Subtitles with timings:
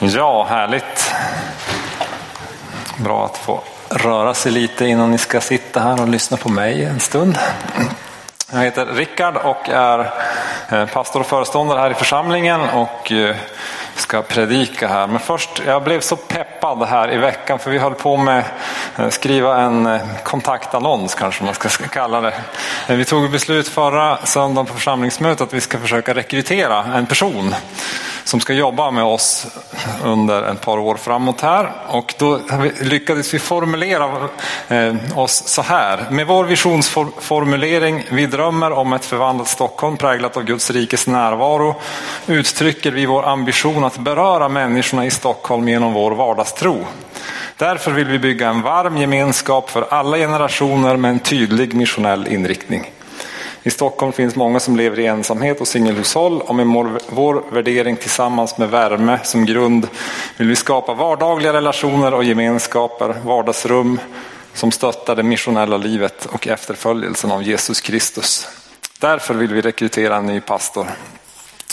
[0.00, 1.14] Ja, härligt.
[2.96, 6.84] Bra att få röra sig lite innan ni ska sitta här och lyssna på mig
[6.84, 7.38] en stund.
[8.52, 10.10] Jag heter Rickard och är
[10.68, 13.36] eh, pastor och föreståndare här i församlingen och eh,
[13.94, 15.06] ska predika här.
[15.06, 18.44] Men först, jag blev så peppad här i veckan för vi höll på med
[18.96, 22.34] att skriva en kontaktannons kanske man ska kalla det.
[22.86, 27.54] Vi tog beslut förra söndagen på församlingsmötet att vi ska försöka rekrytera en person
[28.28, 29.46] som ska jobba med oss
[30.04, 31.72] under ett par år framåt här.
[31.88, 32.40] Och då
[32.80, 34.28] lyckades vi formulera
[34.68, 36.06] eh, oss så här.
[36.10, 41.74] Med vår visionsformulering, vi drömmer om ett förvandlat Stockholm präglat av Guds rikes närvaro,
[42.26, 46.86] uttrycker vi vår ambition att beröra människorna i Stockholm genom vår vardagstro.
[47.56, 52.92] Därför vill vi bygga en varm gemenskap för alla generationer med en tydlig missionell inriktning.
[53.62, 58.58] I Stockholm finns många som lever i ensamhet och singelhushåll och med vår värdering tillsammans
[58.58, 59.88] med värme som grund
[60.36, 64.00] vill vi skapa vardagliga relationer och gemenskaper, vardagsrum
[64.54, 68.48] som stöttar det missionella livet och efterföljelsen av Jesus Kristus.
[69.00, 70.86] Därför vill vi rekrytera en ny pastor.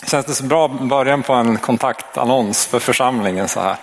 [0.08, 3.76] Känns det så bra början på en kontaktannons för församlingen så här.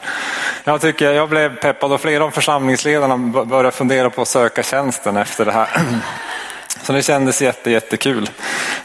[0.65, 5.17] Jag tycker jag blev peppad och flera av församlingsledarna började fundera på att söka tjänsten
[5.17, 5.69] efter det här.
[6.83, 8.31] Så det kändes jätte, jättekul.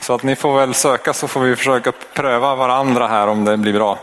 [0.02, 3.58] Så att ni får väl söka så får vi försöka pröva varandra här om det
[3.58, 4.00] blir bra.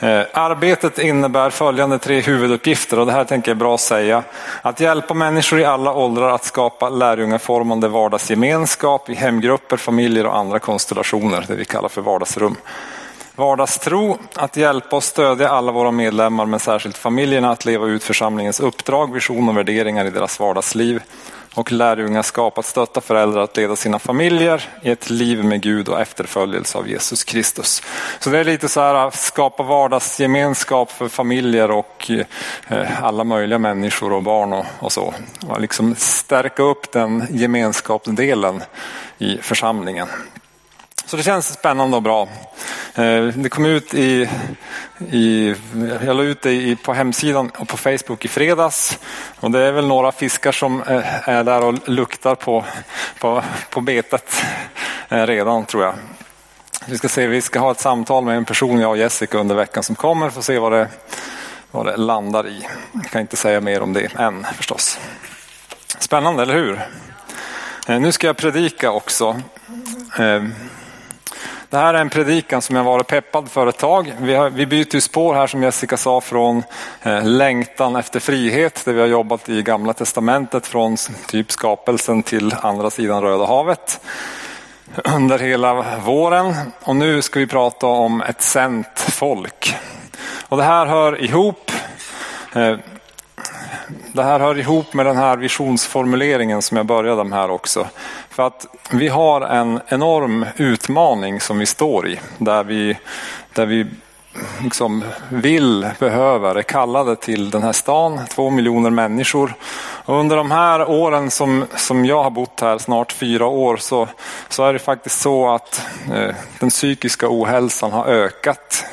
[0.00, 4.22] Eh, arbetet innebär följande tre huvuduppgifter och det här tänker jag bra säga.
[4.62, 10.58] Att hjälpa människor i alla åldrar att skapa lärjungaformande vardagsgemenskap i hemgrupper, familjer och andra
[10.58, 12.56] konstellationer, det vi kallar för vardagsrum.
[13.36, 18.60] Vardagstro, att hjälpa och stödja alla våra medlemmar men särskilt familjerna att leva ut församlingens
[18.60, 21.02] uppdrag, vision och värderingar i deras vardagsliv
[21.54, 26.00] och lärjungaskap att stötta föräldrar att leda sina familjer i ett liv med Gud och
[26.00, 27.82] efterföljelse av Jesus Kristus.
[28.18, 32.10] Så det är lite så här att skapa vardagsgemenskap för familjer och
[32.68, 35.14] eh, alla möjliga människor och barn och, och så.
[35.46, 38.62] Och liksom stärka upp den gemenskapsdelen
[39.18, 40.08] i församlingen.
[41.12, 42.28] Så det känns spännande och bra.
[42.94, 44.28] Eh, det kom ut i,
[45.10, 45.54] i
[46.06, 48.98] jag la ut det på hemsidan och på Facebook i fredags.
[49.40, 52.64] Och det är väl några fiskar som eh, är där och luktar på,
[53.18, 54.42] på, på betet
[55.08, 55.94] eh, redan tror jag.
[56.86, 59.54] Vi ska se, vi ska ha ett samtal med en person, jag och Jessica, under
[59.54, 60.30] veckan som kommer.
[60.30, 60.88] Får se vad det,
[61.70, 62.66] vad det landar i.
[62.92, 64.98] Jag kan inte säga mer om det än förstås.
[65.98, 66.80] Spännande, eller hur?
[67.98, 69.42] Nu ska jag predika också.
[71.72, 74.14] Det här är en predikan som jag varit peppad för ett tag.
[74.20, 76.62] Vi, har, vi byter spår här som Jessica sa från
[77.02, 80.96] eh, längtan efter frihet där vi har jobbat i gamla testamentet från
[81.26, 84.00] typ skapelsen till andra sidan Röda havet
[85.14, 86.54] under hela våren.
[86.80, 89.74] Och nu ska vi prata om ett sänt folk.
[90.48, 91.70] Och det här hör ihop
[92.54, 92.76] eh,
[94.12, 97.86] det här hör ihop med den här visionsformuleringen som jag började med här också.
[98.30, 102.20] För att vi har en enorm utmaning som vi står i.
[102.38, 102.98] Där vi,
[103.52, 103.86] där vi
[104.62, 108.20] liksom vill, behöver, är kallade till den här stan.
[108.30, 109.54] Två miljoner människor.
[110.04, 114.08] Och under de här åren som, som jag har bott här, snart fyra år, så,
[114.48, 118.84] så är det faktiskt så att eh, den psykiska ohälsan har ökat.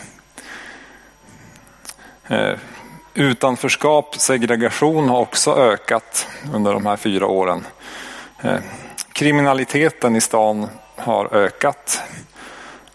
[2.28, 2.54] Eh,
[3.20, 7.66] utanförskap, segregation har också ökat under de här fyra åren.
[8.42, 8.58] Eh,
[9.14, 12.02] kriminaliteten i stan har ökat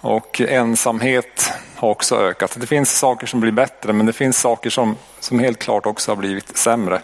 [0.01, 2.57] och ensamhet har också ökat.
[2.61, 6.11] Det finns saker som blir bättre men det finns saker som, som helt klart också
[6.11, 7.01] har blivit sämre.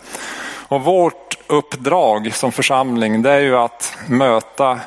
[0.69, 4.81] Och vårt uppdrag som församling det är ju att möta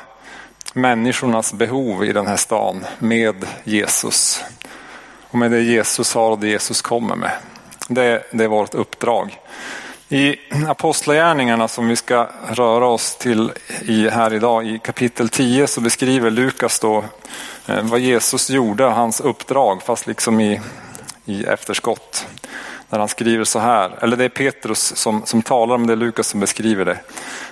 [0.72, 4.44] människornas behov i den här stan med Jesus.
[5.30, 7.32] Och med det Jesus har och det Jesus kommer med.
[7.88, 9.38] Det, det är vårt uppdrag.
[10.08, 10.36] I
[10.68, 13.52] Apostlagärningarna som vi ska röra oss till
[13.82, 17.04] i här idag i kapitel 10 så beskriver Lukas då
[17.66, 20.60] eh, vad Jesus gjorde, hans uppdrag, fast liksom i,
[21.24, 22.26] i efterskott.
[22.94, 26.28] När han skriver så här, eller det är Petrus som, som talar om det, Lukas
[26.28, 26.98] som beskriver det.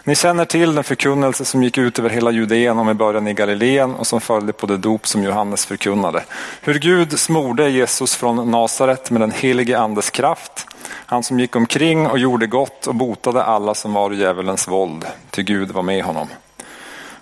[0.05, 3.35] Ni känner till den förkunnelse som gick ut över hela Judeen och med början i
[3.35, 6.25] Galileen och som följde på det dop som Johannes förkunnade.
[6.61, 10.67] Hur Gud smorde Jesus från Nasaret med den helige andes kraft
[11.06, 15.06] han som gick omkring och gjorde gott och botade alla som var i djävulens våld,
[15.31, 16.29] till Gud var med honom.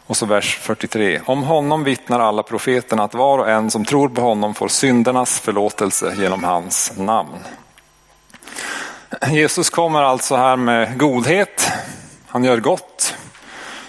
[0.07, 1.21] Och så vers 43.
[1.27, 5.41] Om honom vittnar alla profeterna att var och en som tror på honom får syndernas
[5.41, 7.39] förlåtelse genom hans namn.
[9.29, 11.73] Jesus kommer alltså här med godhet.
[12.27, 13.15] Han gör gott.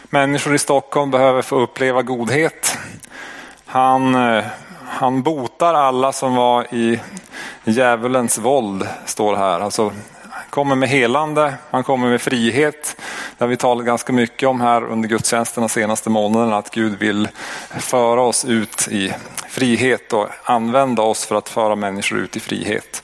[0.03, 2.77] Människor i Stockholm behöver få uppleva godhet.
[3.65, 4.45] Han, eh,
[4.85, 6.99] han botar alla som var i
[7.63, 9.59] djävulens våld, står här.
[9.59, 9.91] Alltså,
[10.49, 12.95] kommer med helande, han kommer med frihet.
[13.37, 16.99] Det har vi talat ganska mycket om här under gudstjänsten de senaste månaderna, att Gud
[16.99, 17.27] vill
[17.79, 19.13] föra oss ut i
[19.49, 23.03] frihet och använda oss för att föra människor ut i frihet.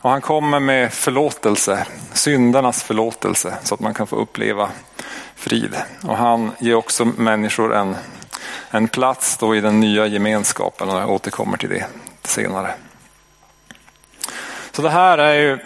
[0.00, 4.70] Och han kommer med förlåtelse, syndernas förlåtelse, så att man kan få uppleva
[5.34, 5.74] frid.
[6.02, 7.96] Och han ger också människor en,
[8.70, 11.86] en plats då i den nya gemenskapen och jag återkommer till det
[12.22, 12.74] senare.
[14.72, 15.58] Så det här är ju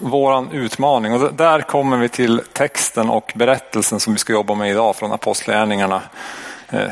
[0.00, 4.70] våran utmaning och där kommer vi till texten och berättelsen som vi ska jobba med
[4.70, 6.02] idag från Apostlagärningarna
[6.70, 6.90] eh,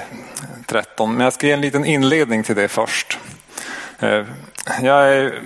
[0.66, 1.12] 13.
[1.12, 3.18] Men jag ska ge en liten inledning till det först.
[3.98, 4.24] Eh,
[4.82, 5.40] jag är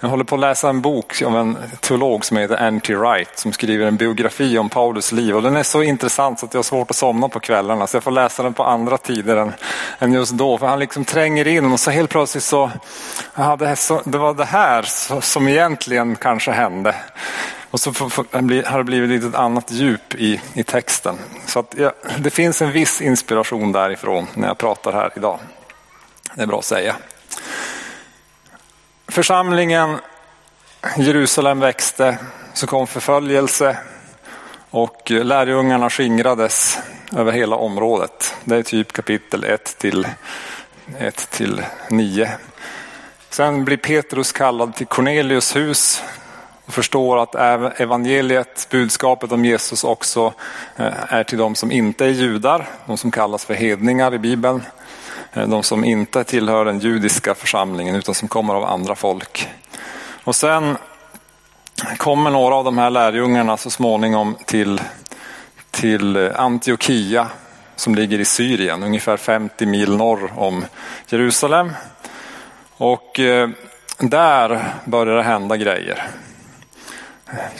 [0.00, 2.94] jag håller på att läsa en bok av en teolog som heter N.T.
[2.94, 6.54] Wright som skriver en biografi om Paulus liv och den är så intressant så att
[6.54, 9.36] jag har svårt att somna på kvällarna så jag får läsa den på andra tider
[9.36, 9.52] än,
[9.98, 12.70] än just då för han liksom tränger in och så helt plötsligt så,
[13.34, 14.82] ja, det, så det var det här
[15.20, 16.94] som egentligen kanske hände.
[17.70, 21.18] Och så har det blivit ett annat djup i, i texten.
[21.46, 25.38] Så att ja, det finns en viss inspiration därifrån när jag pratar här idag.
[26.34, 26.96] Det är bra att säga.
[29.18, 29.98] Församlingen
[30.96, 32.18] Jerusalem växte,
[32.54, 33.78] så kom förföljelse
[34.70, 36.78] och lärjungarna skingrades
[37.16, 38.34] över hela området.
[38.44, 40.06] Det är typ kapitel 1 till,
[40.98, 42.30] 1 till 9.
[43.30, 46.02] Sen blir Petrus kallad till Cornelius hus
[46.64, 47.34] och förstår att
[47.80, 50.32] evangeliet, budskapet om Jesus också
[50.76, 54.62] eh, är till de som inte är judar, de som kallas för hedningar i Bibeln.
[55.32, 59.48] Eh, de som inte tillhör den judiska församlingen utan som kommer av andra folk.
[60.24, 60.76] Och sen
[61.96, 64.80] kommer några av de här lärjungarna så småningom till,
[65.70, 67.28] till Antiochia
[67.76, 70.64] som ligger i Syrien, ungefär 50 mil norr om
[71.08, 71.72] Jerusalem.
[72.76, 73.48] Och eh,
[73.98, 76.10] där börjar det hända grejer.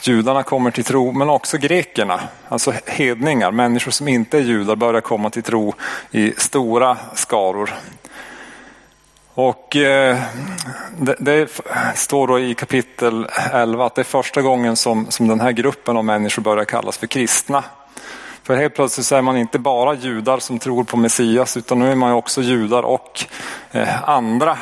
[0.03, 5.01] Judarna kommer till tro, men också grekerna, alltså hedningar, människor som inte är judar börjar
[5.01, 5.75] komma till tro
[6.11, 7.71] i stora skaror.
[9.35, 10.19] Och eh,
[10.99, 11.61] det, det,
[11.95, 15.97] står då i kapitel 11 att det är första gången som, som den här gruppen
[15.97, 17.65] av människor börjar kallas för kristna.
[18.43, 21.91] För helt plötsligt så är man inte bara judar som tror på Messias utan nu
[21.91, 23.25] är man också judar och
[23.71, 24.59] eh, andra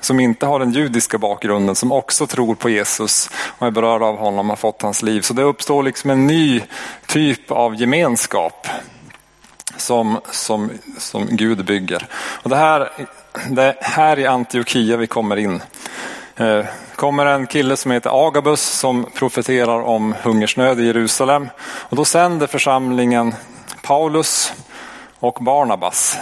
[0.00, 4.16] som inte har den judiska bakgrunden, som också tror på Jesus och är berörda av
[4.16, 5.20] honom och har fått hans liv.
[5.20, 6.62] Så det uppstår liksom en ny
[7.06, 8.66] typ av gemenskap
[9.76, 12.06] som, som, som Gud bygger.
[12.14, 12.90] Och det, här,
[13.50, 15.62] det är här i Antiochia vi kommer in.
[16.36, 16.64] Eh,
[16.96, 21.48] kommer en kille som heter Agabus som profeterar om hungersnöd i Jerusalem.
[21.62, 23.34] Och då sänder församlingen
[23.82, 24.52] Paulus
[25.18, 26.18] och Barnabas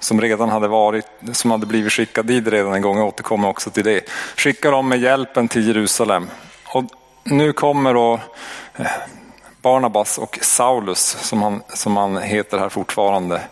[0.00, 3.70] som redan hade varit, som hade blivit skickad dit redan en gång, jag återkommer också
[3.70, 4.10] till det.
[4.36, 6.30] Skicka dem med hjälpen till Jerusalem.
[6.66, 6.84] Och
[7.24, 8.20] nu kommer då
[8.76, 8.86] eh,
[9.62, 13.42] Barnabas och Saulus, som han, som han heter här fortfarande,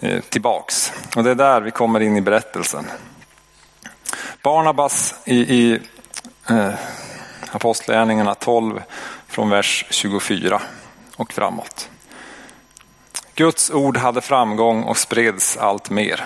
[0.00, 0.92] eh, tillbaks.
[1.16, 2.84] Och det är där vi kommer in i berättelsen.
[4.42, 5.80] Barnabas i, i
[6.50, 6.74] eh,
[7.52, 8.82] Apostlagärningarna 12
[9.28, 10.62] från vers 24
[11.16, 11.88] och framåt.
[13.36, 16.24] Guds ord hade framgång och spreds allt mer.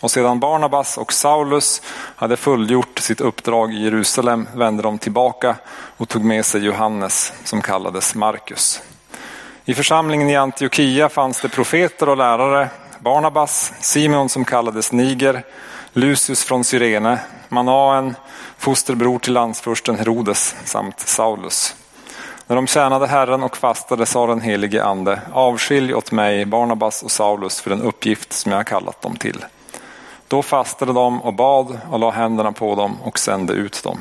[0.00, 1.82] Och sedan Barnabas och Saulus
[2.16, 5.56] hade fullgjort sitt uppdrag i Jerusalem vände de tillbaka
[5.96, 8.82] och tog med sig Johannes som kallades Markus.
[9.64, 15.44] I församlingen i Antiochia fanns det profeter och lärare, Barnabas, Simon som kallades Niger,
[15.92, 18.14] Lucius från Cyrene, Manaen,
[18.58, 21.74] fosterbror till landsfursten Herodes samt Saulus.
[22.50, 27.10] När de tjänade Herren och fastade sa den helige ande, avskilj åt mig Barnabas och
[27.10, 29.44] Saulus för den uppgift som jag har kallat dem till.
[30.28, 33.98] Då fastade de och bad och la händerna på dem och sände ut dem.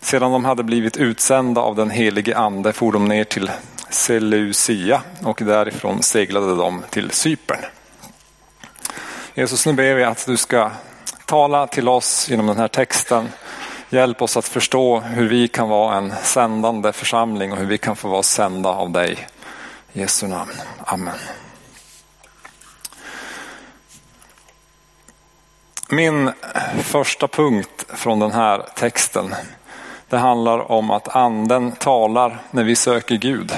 [0.00, 3.50] Sedan de hade blivit utsända av den helige ande for de ner till
[3.90, 7.60] Seleucia och därifrån seglade de till Cypern.
[9.34, 10.70] Jesus, nu ber vi att du ska
[11.26, 13.28] tala till oss genom den här texten
[13.90, 17.96] Hjälp oss att förstå hur vi kan vara en sändande församling och hur vi kan
[17.96, 19.26] få vara sända av dig.
[19.92, 20.52] I Jesu namn.
[20.84, 21.18] Amen.
[25.90, 26.32] Min
[26.82, 29.34] första punkt från den här texten
[30.08, 33.52] det handlar om att anden talar när vi söker Gud.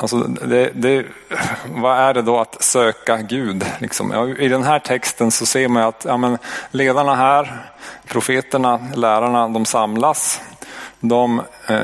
[0.00, 1.06] Alltså det, det,
[1.64, 3.64] vad är det då att söka Gud?
[3.78, 6.38] Liksom, I den här texten så ser man att ja, men
[6.70, 7.70] ledarna här,
[8.06, 10.40] profeterna, lärarna, de samlas.
[11.00, 11.82] De eh,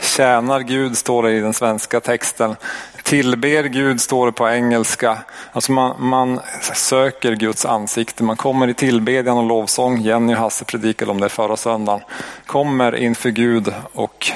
[0.00, 2.56] tjänar Gud, står det i den svenska texten,
[3.02, 5.18] tillber Gud, står det på engelska.
[5.52, 6.40] Alltså man, man
[6.74, 8.24] söker Guds ansikte.
[8.24, 10.00] Man kommer i tillbedjan och lovsång.
[10.00, 12.00] Jenny och Hasse predikade om det förra söndagen.
[12.46, 14.32] Kommer inför Gud och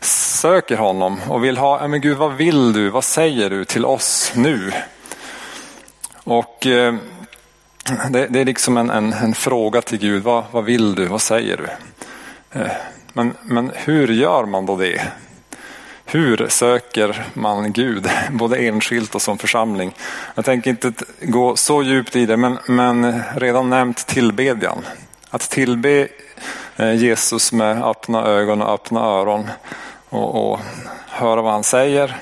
[0.00, 4.32] söker honom och vill ha, men Gud vad vill du, vad säger du till oss
[4.34, 4.72] nu?
[6.24, 6.94] Och eh,
[8.10, 11.20] det, det, är liksom en, en, en, fråga till Gud, vad, vad vill du, vad
[11.20, 11.66] säger du?
[12.60, 12.72] Eh,
[13.12, 15.02] men, men hur gör man då det?
[16.08, 19.94] Hur söker man Gud, både enskilt och som församling?
[20.34, 24.78] Jag tänker inte gå så djupt i det, men, men redan nämnt tillbedjan.
[25.30, 26.08] Att tillbe
[26.76, 29.50] eh, Jesus med öppna ögon och öppna öron
[30.08, 30.60] och, och
[31.08, 32.16] höra vad han säger.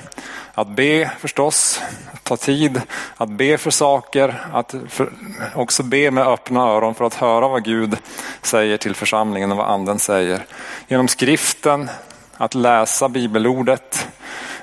[0.53, 1.81] Att be förstås,
[2.23, 2.81] ta tid
[3.17, 5.11] att be för saker, att för,
[5.55, 7.97] också be med öppna öron för att höra vad Gud
[8.41, 10.45] säger till församlingen och vad anden säger.
[10.87, 11.89] Genom skriften,
[12.37, 14.07] att läsa bibelordet.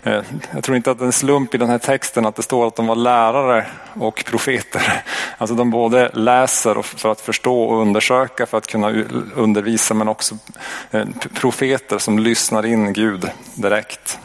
[0.02, 2.42] Eh, jag tror inte att det är en slump i den här texten att det
[2.42, 3.66] står att de var lärare
[4.00, 5.02] och profeter.
[5.38, 8.90] Alltså de både läser för att förstå och undersöka för att kunna
[9.34, 10.38] undervisa men också
[10.90, 14.18] eh, profeter som lyssnar in Gud direkt.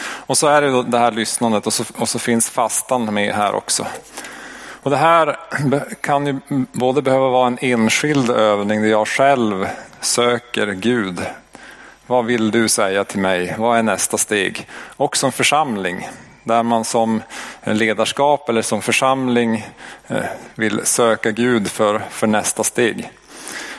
[0.00, 3.54] Och så är det det här lyssnandet och så, och så finns fastan med här
[3.54, 3.86] också.
[4.82, 5.36] Och det här
[6.00, 6.40] kan ju
[6.72, 9.68] både behöva vara en enskild övning där jag själv
[10.00, 11.20] söker Gud.
[12.10, 13.54] Vad vill du säga till mig?
[13.58, 14.66] Vad är nästa steg?
[14.96, 16.08] Och som församling
[16.44, 17.22] där man som
[17.64, 19.66] ledarskap eller som församling
[20.08, 20.24] eh,
[20.54, 23.10] vill söka Gud för, för nästa steg.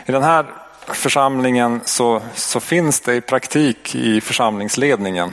[0.05, 0.45] I den här
[0.87, 5.31] församlingen så, så finns det i praktik i församlingsledningen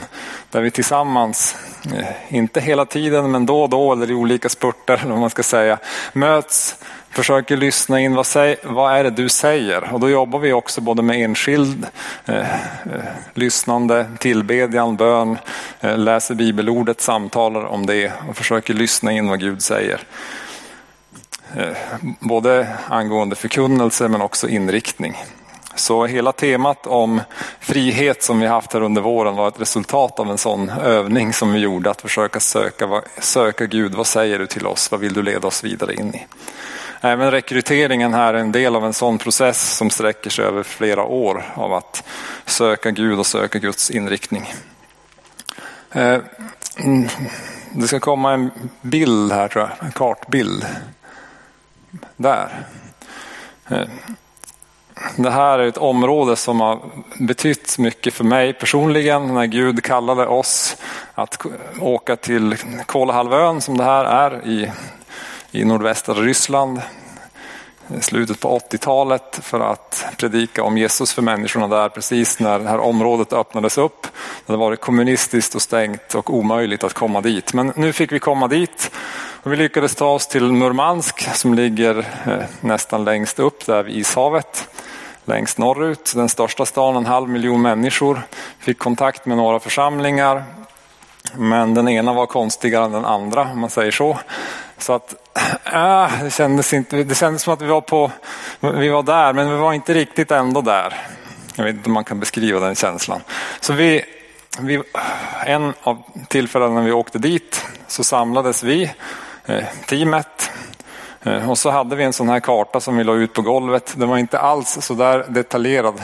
[0.50, 1.56] där vi tillsammans,
[1.94, 5.42] eh, inte hela tiden men då och då eller i olika spurter om man ska
[5.42, 5.78] säga,
[6.12, 6.76] möts,
[7.10, 10.80] försöker lyssna in vad, säg, vad är det du säger och då jobbar vi också
[10.80, 11.86] både med enskild
[12.26, 12.56] eh, eh
[13.34, 15.38] lyssnande, tillbedjan, bön,
[15.80, 20.00] eh, läser bibelordet, samtalar om det och försöker lyssna in vad Gud säger.
[21.56, 21.76] Eh,
[22.20, 25.16] både angående förkunnelse men också inriktning.
[25.74, 27.20] Så hela temat om
[27.60, 31.52] frihet som vi haft här under våren var ett resultat av en sån övning som
[31.52, 31.90] vi gjorde.
[31.90, 34.90] Att försöka söka, söka Gud, vad säger du till oss?
[34.90, 36.26] Vad vill du leda oss vidare in i?
[37.00, 41.02] Även rekryteringen här är en del av en sån process som sträcker sig över flera
[41.02, 42.04] år av att
[42.46, 44.52] söka Gud och söka Guds inriktning.
[45.92, 46.18] Eh,
[46.76, 47.08] mm,
[47.72, 48.50] det ska komma en
[48.80, 50.66] bild här tror jag, en kartbild.
[52.16, 52.66] Där.
[53.68, 53.88] Eh,
[55.16, 56.80] det här är ett område som har
[57.18, 60.76] betytt mycket för mig personligen när Gud kallade oss
[61.14, 61.46] att
[61.80, 64.72] åka till Kolahalvön som det här är i,
[65.50, 66.80] i nordvästra Ryssland
[68.00, 72.80] slutet på 80-talet för att predika om Jesus för människorna där precis när det här
[72.80, 74.02] området öppnades upp.
[74.02, 77.52] Det hade varit kommunistiskt och stängt och omöjligt att komma dit.
[77.52, 78.90] Men nu fick vi komma dit
[79.42, 83.96] och vi lyckades ta oss till Murmansk som ligger eh, nästan längst upp där vid
[83.96, 84.68] Ishavet
[85.28, 86.12] längst norrut.
[86.14, 88.22] Den största staden, en halv miljon människor.
[88.58, 90.44] Fick kontakt med några församlingar.
[91.34, 94.18] Men den ena var konstigare än den andra om man säger så.
[94.78, 95.14] Så att
[95.64, 98.10] äh, det, kändes inte, det kändes som att vi var, på,
[98.60, 100.96] vi var där men vi var inte riktigt ändå där.
[101.54, 103.20] Jag vet inte om man kan beskriva den känslan.
[103.60, 104.04] Så vi,
[104.60, 104.82] vi,
[105.46, 108.90] en av tillfällena när vi åkte dit så samlades vi,
[109.46, 110.50] eh, teamet,
[111.28, 113.94] Eh, och så hade vi en sån här karta som vi la ut på golvet.
[113.96, 116.02] Den var inte alls så där detaljerad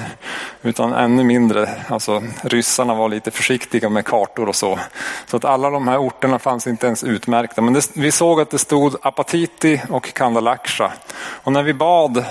[0.62, 1.68] utan ännu mindre.
[1.88, 4.78] Alltså, ryssarna var lite försiktiga med kartor och så.
[5.26, 7.62] Så att alla de här orterna fanns inte ens utmärkta.
[7.62, 10.92] Men det, vi såg att det stod Apatiti och Kandalaksha.
[11.16, 12.24] Och när vi bad,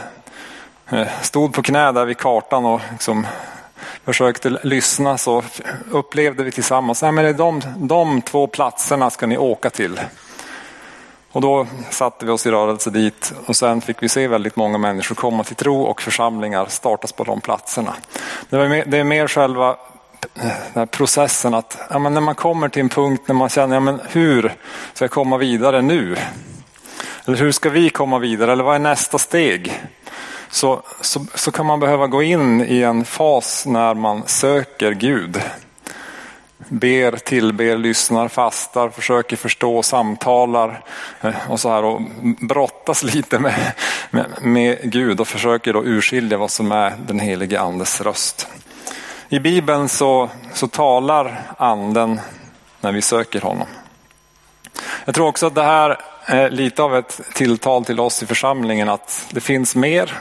[0.89, 3.27] eh, stod på knä där vid kartan och liksom
[4.05, 5.43] försökte lyssna så
[5.91, 9.99] upplevde vi tillsammans att de, de två platserna ska ni åka till.
[11.33, 14.77] Och då satte vi oss i rörelse dit och sen fick vi se väldigt många
[14.77, 17.95] människor komma till tro och församlingar startas på de platserna.
[18.49, 19.69] Det, mer, det är mer själva
[20.41, 23.79] eh, den processen att ja, när man kommer till en punkt när man känner, ja,
[23.79, 24.53] men hur
[24.93, 26.15] ska jag komma vidare nu?
[27.25, 28.51] Eller hur ska vi komma vidare?
[28.51, 29.81] Eller vad är nästa steg?
[30.49, 35.41] Så, så, så kan man behöva gå in i en fas när man söker Gud
[36.69, 40.83] ber, tillber, lyssnar, fastar, försöker förstå, samtalar
[41.21, 42.01] eh, och så här och
[42.41, 43.73] brottas lite med,
[44.09, 48.47] med, med Gud och försöker då urskilja vad som är den helige andes röst.
[49.29, 52.19] I Bibeln så, så talar anden
[52.81, 53.67] när vi söker honom.
[55.05, 58.89] Jag tror också att det här är lite av ett tilltal till oss i församlingen
[58.89, 60.13] att det finns mer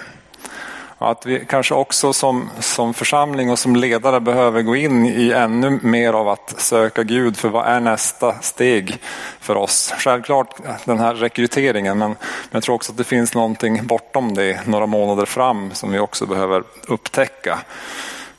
[1.11, 5.79] att vi kanske också som, som församling och som ledare behöver gå in i ännu
[5.83, 8.99] mer av att söka Gud för vad är nästa steg
[9.41, 9.95] för oss.
[9.99, 12.17] Självklart den här rekryteringen men
[12.51, 16.27] jag tror också att det finns någonting bortom det några månader fram som vi också
[16.27, 17.59] behöver upptäcka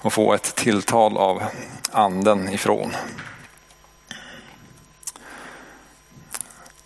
[0.01, 1.43] och få ett tilltal av
[1.91, 2.95] anden ifrån.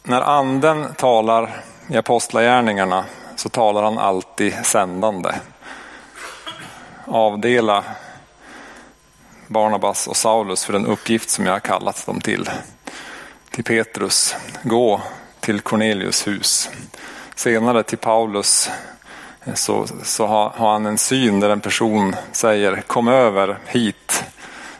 [0.03, 3.05] När anden talar i apostlagärningarna
[3.35, 5.31] så talar han alltid sändande.
[7.07, 7.83] Avdela
[9.47, 12.49] Barnabas och Saulus för den uppgift som jag har kallat dem till.
[13.49, 15.01] Till Petrus, gå
[15.39, 16.69] till Cornelius hus.
[17.35, 18.69] Senare till Paulus
[19.53, 24.23] så, så har, har, han en syn där en person säger kom över hit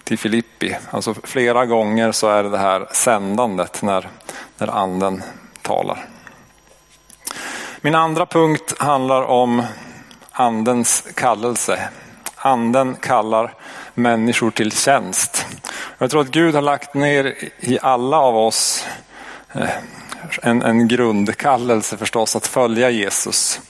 [0.03, 0.77] till Filippi.
[0.91, 4.10] Alltså flera gånger så är det det här sändandet när,
[4.57, 5.24] när anden
[5.62, 6.05] talar.
[7.81, 9.63] Min andra punkt handlar om
[10.31, 11.89] andens kallelse.
[12.47, 13.53] Anden kallar
[13.93, 15.45] människor till tjänst.
[15.97, 18.85] Jag tror att Gud har lagt ner i alla av oss
[19.53, 19.69] eh,
[20.41, 23.61] en, en grundkallelse förstås att följa Jesus.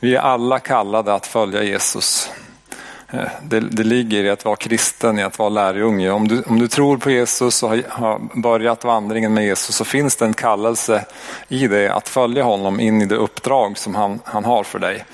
[0.00, 2.30] Vi är alla kallade att följa Jesus.
[3.12, 6.10] Eh, det, det, ligger i att vara kristen, i att vara lärjunge.
[6.10, 10.16] Om du, om du tror på Jesus och har, börjat vandringen med Jesus så finns
[10.16, 11.04] det en kallelse
[11.48, 15.04] i det att följa honom in i det uppdrag som han, han har för dig.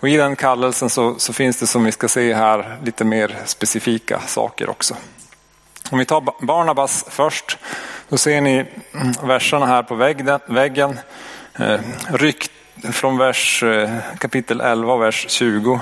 [0.00, 3.36] Och I den kallelsen så, så finns det som vi ska se här lite mer
[3.44, 4.96] specifika saker också.
[5.90, 7.58] Om vi tar Barnabas först,
[8.08, 8.52] då ser ni
[8.94, 10.38] mm, verserna här på väggen.
[10.48, 10.98] väggen.
[12.08, 12.50] Rykt
[12.92, 15.80] från vers, eh, kapitel 11, och vers 20.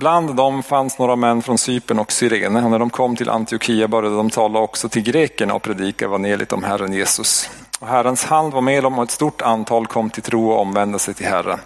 [0.00, 3.88] Bland dem fanns några män från Cypern och Cyrene och när de kom till Antiochia
[3.88, 7.50] började de tala också till grekerna och predika evangeliet om Herren Jesus.
[7.80, 10.98] Och Herrens hand var med dem och ett stort antal kom till tro och omvände
[10.98, 11.58] sig till Herren.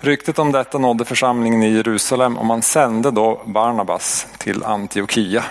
[0.00, 5.44] Ryktet om detta nådde församlingen i Jerusalem och man sände då Barnabas till Antiochia.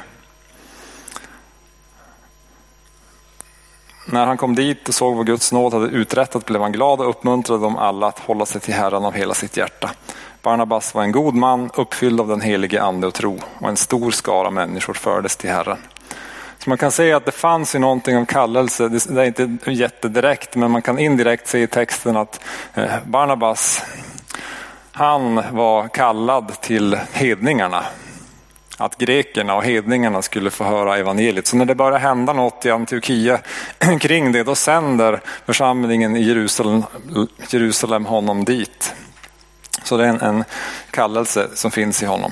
[4.07, 7.09] När han kom dit och såg vad Guds nåd hade uträttat blev han glad och
[7.09, 9.89] uppmuntrade dem alla att hålla sig till Herren av hela sitt hjärta.
[10.41, 14.11] Barnabas var en god man, uppfylld av den helige ande och tro och en stor
[14.11, 15.77] skara människor fördes till Herren.
[16.57, 20.55] Så man kan säga att det fanns ju någonting om kallelse, det är inte jättedirekt
[20.55, 22.39] men man kan indirekt se i texten att
[22.73, 23.85] eh, Barnabas,
[24.91, 27.85] han var kallad till hedningarna.
[28.77, 31.47] Att grekerna och hedningarna skulle få höra evangeliet.
[31.47, 33.39] Så när det börjar hända något i Antiochia
[33.99, 36.83] kring det, då sänder församlingen i Jerusalem,
[37.49, 38.93] Jerusalem honom dit.
[39.91, 40.43] Så det är en, en
[40.91, 42.31] kallelse som finns i honom.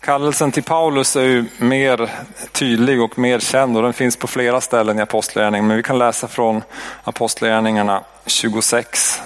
[0.00, 2.10] Kallelsen till Paulus är ju mer
[2.52, 5.68] tydlig och mer känd och den finns på flera ställen i Apostlagärningarna.
[5.68, 6.62] Men vi kan läsa från
[7.04, 9.22] Apostlagärningarna 26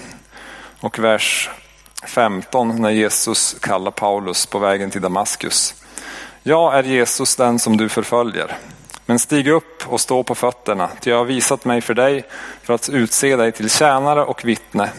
[0.81, 1.51] och vers
[2.07, 5.75] 15 när Jesus kallar Paulus på vägen till Damaskus.
[6.43, 8.57] Jag är Jesus den som du förföljer.
[9.07, 12.25] Men stig upp och stå på fötterna, ty jag har visat mig för dig
[12.63, 14.91] för att utse dig till tjänare och vittne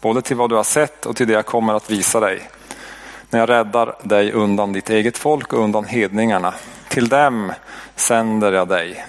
[0.00, 2.48] både till vad du har sett och till det jag kommer att visa dig.
[3.30, 6.54] När jag räddar dig undan ditt eget folk och undan hedningarna.
[6.88, 7.52] Till dem
[7.96, 9.04] sänder jag dig.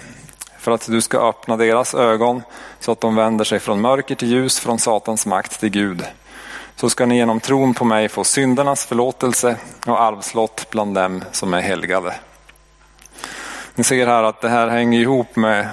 [0.58, 2.42] För att du ska öppna deras ögon
[2.80, 6.04] så att de vänder sig från mörker till ljus, från Satans makt till Gud.
[6.76, 11.54] Så ska ni genom tron på mig få syndernas förlåtelse och arvslott bland dem som
[11.54, 12.14] är helgade.
[13.74, 15.68] Ni ser här att det här hänger ihop med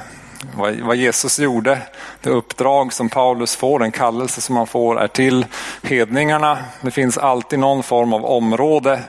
[0.81, 1.81] vad Jesus gjorde,
[2.21, 5.45] det uppdrag som Paulus får, den kallelse som han får är till
[5.83, 6.57] hedningarna.
[6.81, 8.99] Det finns alltid någon form av område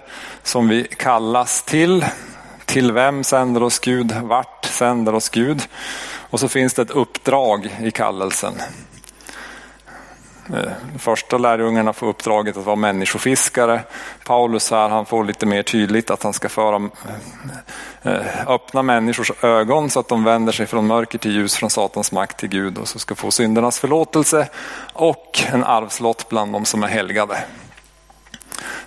[0.43, 2.05] som vi kallas till.
[2.65, 4.13] Till vem sänder oss Gud?
[4.23, 5.63] Vart sänder oss Gud?
[6.31, 8.55] Och så finns det ett uppdrag i kallelsen.
[10.93, 13.83] De första lärjungarna får uppdraget att vara människofiskare.
[14.25, 16.77] Paulus här, han får lite mer tydligt att han ska föra,
[18.03, 21.71] eh, eh, öppna människors ögon så att de vänder sig från mörker till ljus, från
[21.71, 24.49] Satans makt till Gud och så ska få syndernas förlåtelse
[24.93, 27.39] och en arvslott bland de som är helgade.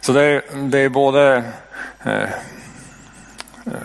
[0.02, 1.43] Så det är, det är både
[2.06, 2.30] eh,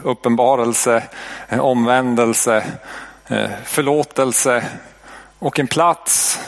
[0.02, 1.02] uppenbarelse,
[1.50, 2.64] omvändelse,
[3.64, 4.64] förlåtelse
[5.38, 6.40] och en plats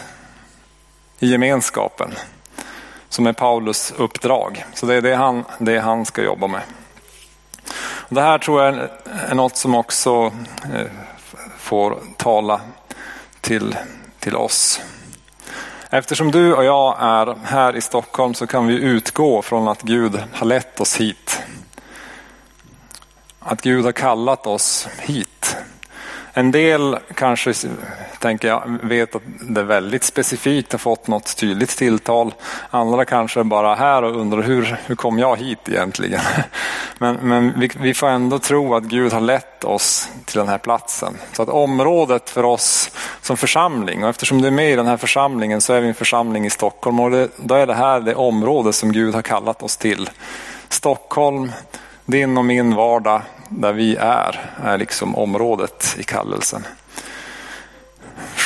[1.20, 2.10] i gemenskapen.
[3.08, 4.64] Som är Paulus uppdrag.
[4.74, 6.62] Så det är det han, det han ska jobba med.
[8.08, 8.88] Det här tror jag
[9.28, 10.32] är något som också
[10.74, 10.86] eh,
[11.58, 12.60] får tala
[13.40, 13.76] till,
[14.18, 14.80] till oss.
[15.90, 20.22] Eftersom du och jag är här i Stockholm så kan vi utgå från att Gud
[20.32, 21.42] har lett oss hit.
[23.38, 25.56] Att Gud har kallat oss hit.
[26.32, 27.54] En del kanske
[28.18, 32.34] tänker jag vet att det är väldigt specifikt, har fått något tydligt tilltal.
[32.70, 36.20] Andra kanske bara här och undrar hur, hur kom jag hit egentligen?
[36.98, 40.58] Men, men vi, vi får ändå tro att Gud har lett oss till den här
[40.58, 41.14] platsen.
[41.32, 42.90] Så att området för oss
[43.20, 45.94] som församling, och eftersom du är med i den här församlingen så är vi en
[45.94, 49.62] församling i Stockholm och det, då är det här det område som Gud har kallat
[49.62, 50.10] oss till.
[50.68, 51.52] Stockholm,
[52.04, 56.66] din och min vardag där vi är, är liksom området i kallelsen.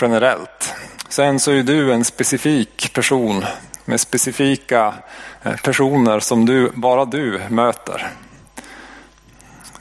[0.01, 0.75] Generellt.
[1.09, 3.45] Sen så är du en specifik person
[3.85, 4.95] med specifika
[5.43, 8.11] eh, personer som du, bara du möter.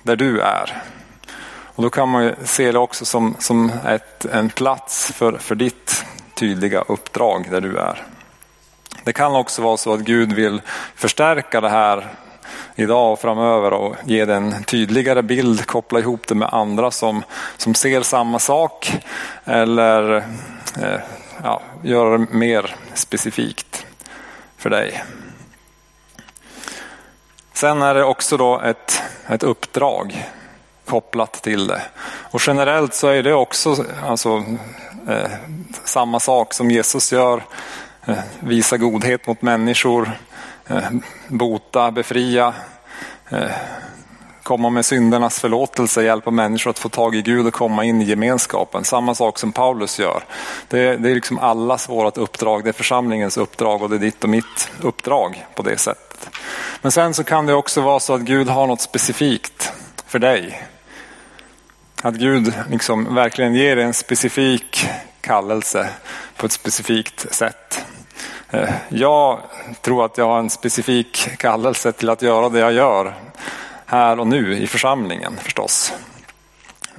[0.04, 0.84] Där du är.
[1.76, 6.06] Och då kan man se det också som, som ett, en plats för, för ditt
[6.34, 8.04] tydliga uppdrag där du är.
[9.04, 10.62] Det kan också vara så att Gud vill
[10.96, 12.08] förstärka det här
[12.76, 17.24] idag och framöver och ge den en tydligare bild, koppla ihop det med andra som,
[17.58, 18.94] som ser samma sak
[19.46, 20.16] eller
[20.82, 21.00] eh,
[21.44, 23.86] ja, göra det mer specifikt
[24.58, 25.04] för dig.
[27.54, 30.26] Sen är det också då ett, ett uppdrag
[30.86, 31.82] kopplat till det.
[32.06, 34.44] Och generellt så är det också alltså,
[35.08, 35.32] eh,
[35.84, 37.44] samma sak som Jesus gör.
[38.06, 40.12] Eh, visa godhet mot människor,
[40.68, 40.90] Eh,
[41.28, 42.54] bota, befria,
[43.30, 43.52] eh,
[44.44, 48.06] komma med syndernas förlåtelse, hjälpa människor att få tag i Gud och komma in i
[48.06, 48.84] gemenskapen.
[48.84, 50.24] Samma sak som Paulus gör.
[50.68, 54.00] Det är, det är liksom allas vårt uppdrag, det är församlingens uppdrag och det är
[54.00, 56.30] ditt och mitt uppdrag på det sättet.
[56.82, 59.72] Men sen så kan det också vara så att Gud har något specifikt
[60.08, 60.64] för dig.
[62.02, 64.90] Att Gud liksom verkligen ger dig en specifik
[65.22, 65.90] kallelse
[66.38, 67.86] på ett specifikt sätt.
[68.54, 69.40] Eh, jag
[69.82, 73.14] tror att jag har en specifik kallelse till att göra det jag gör
[73.86, 75.94] här och nu i församlingen förstås.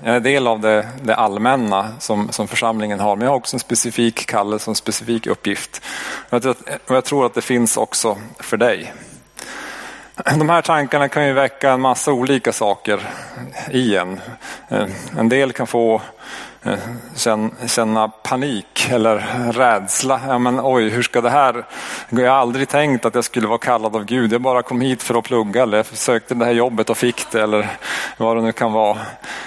[0.05, 3.57] Jag är del av det, det allmänna som, som, församlingen har, men jag har också
[3.57, 5.83] en specifik kallelse och en specifik uppgift.
[6.31, 8.93] Och jag tror att det finns också för dig.
[10.39, 13.01] De här tankarna kan ju väcka en massa olika saker
[13.71, 14.21] i en.
[14.69, 14.87] Eh,
[15.19, 16.03] en del kan få
[16.63, 16.79] eh,
[17.67, 20.21] känna panik eller rädsla.
[20.29, 21.65] Ja, men oj, hur ska det här?
[22.09, 24.33] Jag har aldrig tänkt att jag skulle vara kallad av Gud.
[24.33, 27.31] Jag bara kom hit för att plugga eller jag sökte det här jobbet och fick
[27.31, 27.69] det eller
[28.17, 28.99] vad det nu kan vara.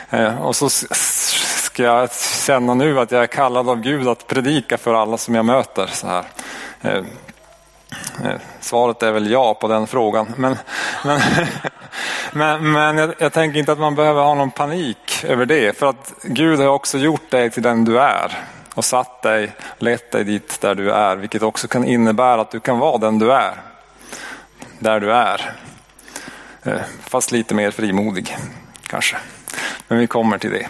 [0.10, 2.10] Eh, och så ska jag
[2.46, 5.88] känna nu att jag är kallad av Gud att predika för alla som jag möter.
[5.88, 6.26] Så här.
[8.26, 10.34] Eh, svaret är väl ja på den frågan.
[10.38, 10.58] Men,
[11.04, 11.22] men,
[12.32, 15.78] men, men jag, jag, tänker inte att man behöver ha någon panik över det.
[15.78, 18.38] För att Gud har också gjort dig till den du är.
[18.74, 21.16] Och satt dig, lett dig dit där du är.
[21.16, 23.54] Vilket också kan innebära att du kan vara den du är.
[24.80, 25.54] Där du är.
[26.64, 28.38] Eh, fast lite mer frimodig
[28.88, 29.18] kanske.
[29.88, 30.68] Men vi kommer till det.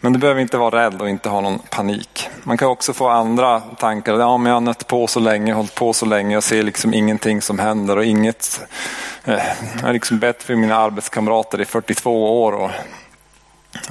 [0.00, 2.28] Men du behöver inte vara rädd och inte ha någon panik.
[2.42, 4.14] Man kan också få andra tankar.
[4.14, 6.34] Ja, men jag har nött på så länge, hållit på så länge.
[6.34, 8.60] Jag ser liksom ingenting som händer och inget.
[9.24, 9.42] Eh,
[9.76, 12.70] jag har liksom bett för mina arbetskamrater i 42 år och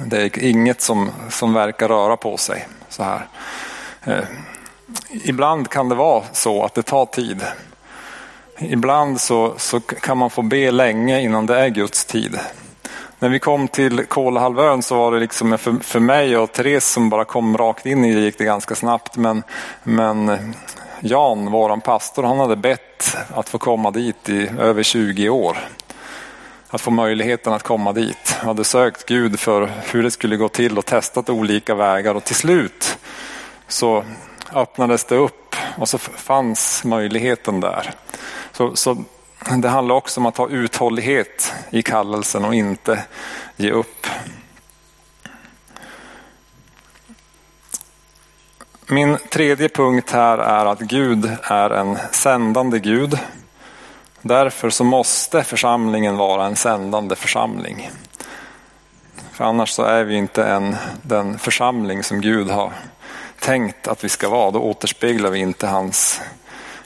[0.06, 3.26] det är inget som, som verkar röra på sig så här.
[4.04, 4.24] Eh,
[5.10, 7.42] ibland kan det vara så att det tar tid.
[8.58, 12.38] Ibland så, så kan man få be länge innan det är Guds tid.
[13.22, 17.10] När vi kom till Kolahalvön så var det liksom för, för mig och Therese som
[17.10, 19.16] bara kom rakt in i det gick det ganska snabbt.
[19.16, 19.42] Men,
[19.82, 20.54] men
[21.00, 25.58] Jan, våran pastor, han hade bett att få komma dit i över 20 år.
[26.68, 28.36] Att få möjligheten att komma dit.
[28.38, 32.24] Han hade sökt Gud för hur det skulle gå till och testat olika vägar och
[32.24, 32.98] till slut
[33.68, 34.04] så
[34.54, 37.94] öppnades det upp och så fanns möjligheten där.
[38.52, 38.96] Så, så
[39.48, 43.04] det handlar också om att ha uthållighet i kallelsen och inte
[43.56, 44.06] ge upp.
[48.86, 53.18] Min tredje punkt här är att Gud är en sändande Gud.
[54.22, 57.90] Därför så måste församlingen vara en sändande församling.
[59.32, 62.72] För annars så är vi inte en, den församling som Gud har
[63.38, 64.50] tänkt att vi ska vara.
[64.50, 66.20] Då återspeglar vi inte hans,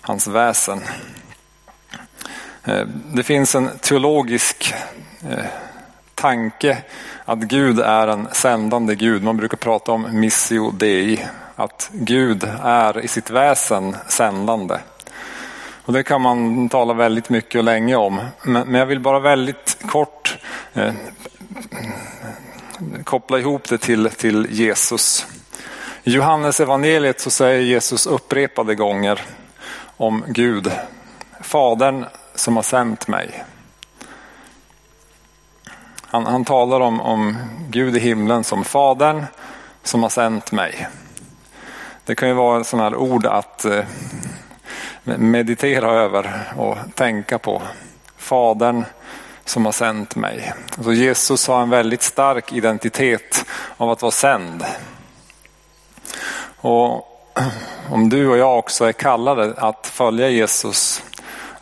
[0.01, 0.81] hans väsen.
[2.65, 4.75] Eh, det finns en teologisk
[5.31, 5.45] eh,
[6.15, 6.79] tanke
[7.25, 9.23] att Gud är en sändande Gud.
[9.23, 14.79] Man brukar prata om missio dei, att Gud är i sitt väsen sändande.
[15.85, 18.21] Och det kan man tala väldigt mycket och länge om.
[18.43, 20.39] Men, jag vill bara väldigt kort
[20.75, 20.93] eh,
[23.05, 25.27] koppla ihop det till, till Jesus.
[26.03, 29.21] I Johannes evangeliet så säger Jesus upprepade gånger
[29.97, 30.73] om Gud.
[31.41, 33.45] Fadern som har sänt mig.
[36.15, 37.37] han, han talar om, om
[37.69, 39.25] Gud i himlen som Fadern
[39.83, 40.89] som har sänt mig.
[42.05, 43.85] Det kan ju vara sådana här ord att eh,
[45.05, 47.63] meditera över och tänka på.
[48.17, 48.85] Fadern
[49.45, 50.53] som har sänt mig.
[50.77, 53.45] Alltså Jesus har en väldigt stark identitet
[53.77, 54.65] av att vara sänd.
[56.57, 57.09] Och
[57.91, 61.03] om du och jag också är kallade att följa Jesus,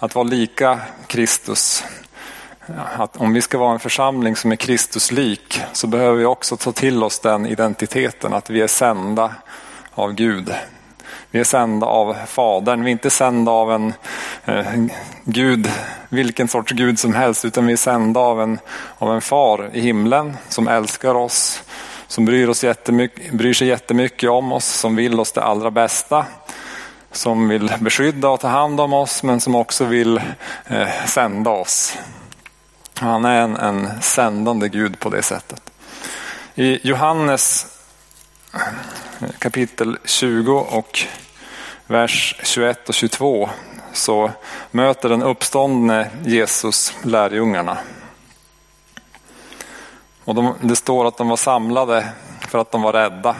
[0.02, 1.84] att vara lika Kristus,
[2.96, 6.72] att om vi ska vara en församling som är Kristuslik så behöver vi också ta
[6.72, 9.34] till oss den identiteten att vi är sända
[9.94, 10.54] av Gud.
[11.30, 13.92] Vi är sända av Fadern, vi är inte sända av en
[14.44, 14.66] eh,
[15.24, 15.70] Gud,
[16.08, 18.58] vilken sorts Gud som helst, utan vi är sända av en,
[18.98, 21.62] av en far i himlen som älskar oss,
[22.06, 22.64] som bryr, oss
[23.32, 26.26] bryr sig jättemycket om oss, som vill oss det allra bästa,
[27.12, 30.20] som vill beskydda och ta hand om oss, men som också vill
[30.66, 31.98] eh, sända oss.
[32.94, 35.70] Han är en, en sändande Gud på det sättet.
[36.54, 37.66] I Johannes
[38.54, 40.98] eh, kapitel 20 och
[41.86, 43.50] vers 21 och 22
[43.92, 44.30] så
[44.70, 47.78] möter den uppståndne Jesus lärjungarna.
[50.24, 52.08] Och de, det står att de var samlade
[52.40, 53.36] för att de var rädda.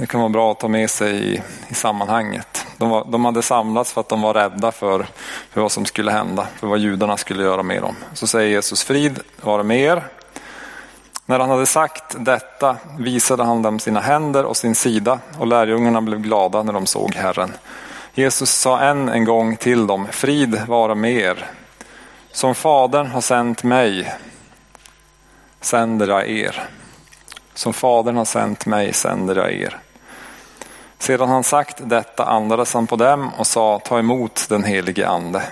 [0.00, 2.66] Det kan vara bra att ta med sig i, i sammanhanget.
[2.76, 5.06] De, var, de, hade samlats för att de var rädda för,
[5.50, 7.96] för vad som skulle hända, för vad judarna skulle göra med dem.
[8.14, 10.02] Så säger Jesus, frid vare med er.
[11.26, 16.00] När han hade sagt detta visade han dem sina händer och sin sida och lärjungarna
[16.00, 17.52] blev glada när de såg Herren.
[18.14, 21.46] Jesus sa än en gång till dem, frid vara med er.
[22.32, 24.14] Som Fadern har sänt mig
[25.60, 26.68] sänder jag er.
[27.54, 29.80] Som Fadern har sänt mig sänder jag er.
[30.98, 35.42] Sedan han sagt detta andades han på dem och sa, ta emot den helige ande.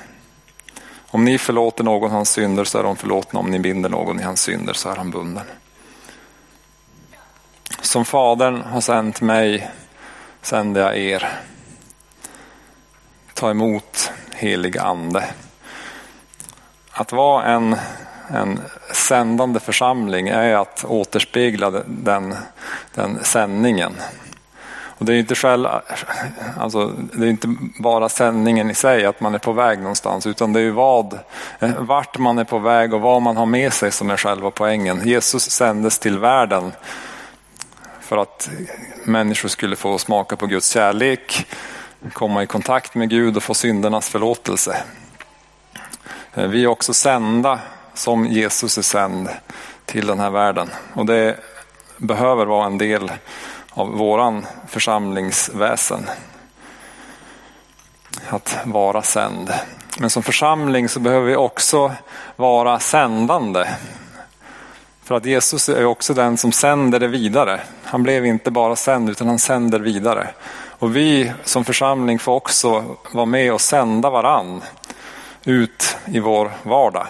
[1.10, 4.22] Om ni förlåter någon hans synder så är de förlåtna, om ni binder någon i
[4.22, 5.44] hans synder så är han bunden.
[7.80, 9.70] Som Fadern har sänt mig
[10.42, 11.28] sänder jag er.
[13.34, 15.24] Ta emot helig ande.
[16.90, 17.76] Att vara en,
[18.28, 18.60] en
[18.92, 22.34] sändande församling är att återspegla den,
[22.94, 23.92] den sändningen.
[24.98, 25.68] Och det är inte själv,
[26.58, 30.52] alltså, det är inte bara sändningen i sig, att man är på väg någonstans, utan
[30.52, 31.18] det är vad,
[31.58, 34.50] eh, vart man är på väg och vad man har med sig som är själva
[34.50, 35.00] poängen.
[35.04, 36.72] Jesus sändes till världen
[38.00, 38.50] för att
[39.04, 41.46] människor skulle få smaka på Guds kärlek,
[42.12, 44.82] komma i kontakt med Gud och få syndernas förlåtelse.
[46.34, 47.58] Eh, vi är också sända
[47.94, 49.28] som Jesus är sänd
[49.84, 51.36] till den här världen och det
[51.96, 53.10] behöver vara en del
[53.76, 56.06] av våran församlingsväsen.
[58.28, 59.52] Att vara sänd.
[59.98, 61.92] Men som församling så behöver vi också
[62.36, 63.66] vara sändande.
[65.04, 67.60] För att Jesus är också den som sänder det vidare.
[67.84, 70.28] Han blev inte bara sänd utan han sänder vidare.
[70.78, 74.62] Och vi som församling får också vara med och sända varann
[75.44, 77.06] ut i vår vardag.